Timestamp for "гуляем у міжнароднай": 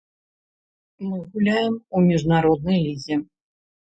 1.33-2.79